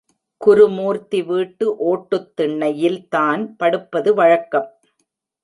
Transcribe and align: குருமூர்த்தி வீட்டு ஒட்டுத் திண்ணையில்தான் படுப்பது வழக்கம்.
குருமூர்த்தி 0.37 1.23
வீட்டு 1.23 1.77
ஒட்டுத் 1.77 2.33
திண்ணையில்தான் 2.41 3.45
படுப்பது 3.57 4.13
வழக்கம். 4.13 4.69